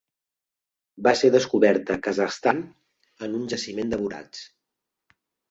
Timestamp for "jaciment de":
3.53-4.01